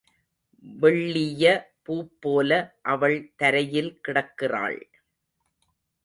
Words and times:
வெள்ளிய 0.79 1.43
பூப்போல 1.85 2.51
அவள் 2.81 3.17
தரையில் 3.35 3.91
கிடக்கிறாள். 4.01 4.79